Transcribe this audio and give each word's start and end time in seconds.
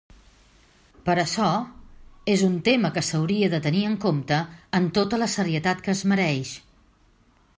Per 1.09 1.15
açò, 1.23 1.49
és 2.35 2.45
un 2.47 2.55
tema 2.69 2.91
que 2.95 3.03
s'hauria 3.09 3.51
de 3.53 3.61
tenir 3.67 3.83
en 3.91 3.99
compte 4.07 4.41
amb 4.79 4.97
tota 4.99 5.23
la 5.25 5.31
serietat 5.37 5.87
que 5.89 5.95
es 5.97 6.05
mereix. 6.15 6.57